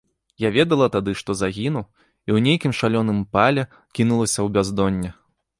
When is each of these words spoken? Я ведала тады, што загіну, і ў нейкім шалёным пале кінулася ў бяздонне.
Я 0.43 0.49
ведала 0.55 0.87
тады, 0.95 1.13
што 1.19 1.35
загіну, 1.41 1.83
і 2.29 2.29
ў 2.35 2.45
нейкім 2.47 2.73
шалёным 2.79 3.23
пале 3.37 3.67
кінулася 3.97 4.37
ў 4.43 4.47
бяздонне. 4.57 5.17